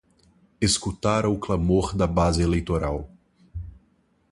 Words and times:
Escutara 0.59 1.29
o 1.29 1.37
clamor 1.37 1.95
da 1.95 2.07
base 2.07 2.41
eleitoral 2.41 3.07